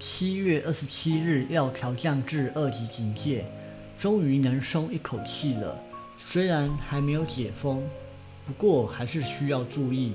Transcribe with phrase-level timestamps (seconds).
[0.00, 3.44] 七月二十七日要调降至二级警戒，
[3.98, 5.78] 终于能松一口气了。
[6.16, 7.86] 虽然还没有解封，
[8.46, 10.14] 不过还是需要注意。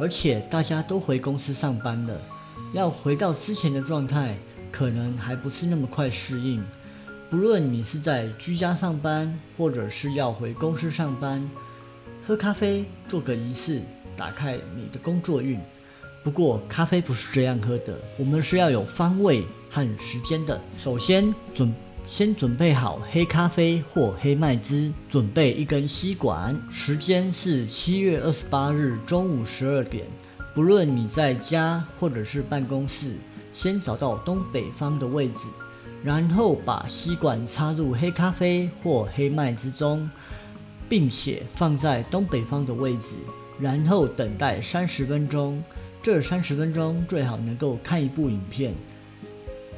[0.00, 2.20] 而且大家都回公司上班了，
[2.72, 4.36] 要回到之前的状态，
[4.72, 6.60] 可能还不是那么快适应。
[7.30, 11.48] 不论你是在居家上班，或者是要回公司上班，
[12.26, 13.80] 喝咖啡做个仪式，
[14.16, 15.60] 打开你的工作运。
[16.22, 20.60] 不过咖啡不是这样喝的，我们是要有方位和时间的。
[20.76, 21.72] 首先准。
[22.06, 30.06] 先准备好黑咖啡或黑麦汁，准备一根吸管，时间是七月二十八日中午十二点。
[30.52, 33.12] 不论你在家或者是办公室，
[33.52, 35.50] 先找到东北方的位置，
[36.02, 40.10] 然后把吸管插入黑咖啡或黑麦汁中，
[40.88, 43.14] 并且放在东北方的位置，
[43.60, 45.62] 然后等待三十分钟。
[46.02, 48.74] 这三十分钟最好能够看一部影片。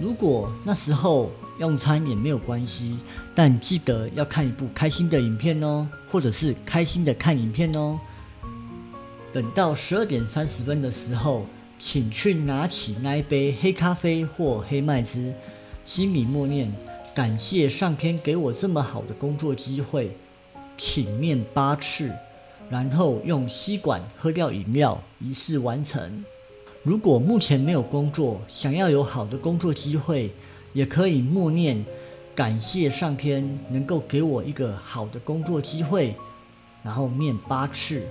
[0.01, 2.99] 如果那时候用餐也没有关系，
[3.35, 7.99] 但记得要看一部开心的影片哦，或者是开心的看影片哦。
[9.33, 11.45] 等到十二点三十分的时候，
[11.79, 15.35] 请去拿起那一杯黑咖啡或黑麦汁，
[15.85, 16.73] 心里默念：
[17.15, 20.17] 感谢上天给我这么好的工作机会，
[20.79, 22.13] 请念八次，
[22.73, 26.25] 然后用吸管喝掉饮料，仪式完成。
[26.83, 30.33] 如果目前没有工作，想要有好的工作机会，
[30.73, 31.85] 也可以默念
[32.35, 36.17] 感谢上天能够给我一个好的工作机会，
[36.83, 38.03] 然后念八次，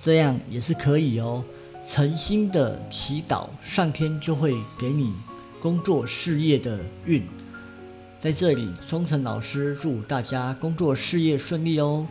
[0.00, 1.42] 这样也是可以哦。
[1.84, 5.12] 诚心的祈祷，上天就会给你
[5.60, 7.24] 工作事业的运。
[8.20, 12.06] 在这里，忠诚老师祝大家工作事业顺利哦。